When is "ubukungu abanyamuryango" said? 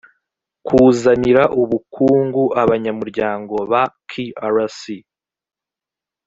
1.61-3.55